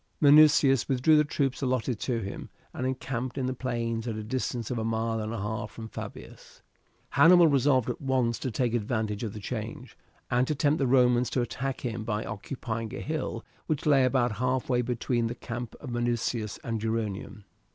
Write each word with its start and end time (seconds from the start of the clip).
Minucius 0.19 0.89
withdrew 0.89 1.15
the 1.15 1.23
troops 1.23 1.61
allotted 1.61 1.99
to 1.99 2.21
him, 2.21 2.49
and 2.73 2.87
encamped 2.87 3.37
in 3.37 3.45
the 3.45 3.53
plains 3.53 4.07
at 4.07 4.15
a 4.15 4.23
distance 4.23 4.71
of 4.71 4.79
a 4.79 4.83
mile 4.83 5.19
and 5.19 5.31
a 5.31 5.37
half 5.37 5.69
from 5.69 5.87
Fabius. 5.87 6.63
Hannibal 7.09 7.45
resolved 7.47 7.87
at 7.87 8.01
once 8.01 8.39
to 8.39 8.49
take 8.49 8.73
advantage 8.73 9.23
of 9.23 9.33
the 9.33 9.39
change, 9.39 9.95
and 10.31 10.47
to 10.47 10.55
tempt 10.55 10.79
the 10.79 10.87
Romans 10.87 11.29
to 11.29 11.41
attack 11.43 11.81
him 11.81 12.03
by 12.03 12.25
occupying 12.25 12.91
a 12.95 12.99
hill 12.99 13.45
which 13.67 13.85
lay 13.85 14.03
about 14.03 14.37
halfway 14.37 14.81
between 14.81 15.27
the 15.27 15.35
camp 15.35 15.75
of 15.79 15.91
Minucius 15.91 16.57
and 16.63 16.81
Geronium. 16.81 17.43